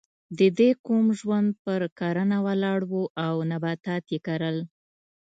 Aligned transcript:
د 0.39 0.41
دې 0.59 0.69
قوم 0.85 1.05
ژوند 1.19 1.49
پر 1.63 1.81
کرنه 1.99 2.37
ولاړ 2.45 2.79
و 2.91 2.93
او 3.25 3.35
نباتات 3.51 4.03
یې 4.13 4.19
کرل. 4.27 4.57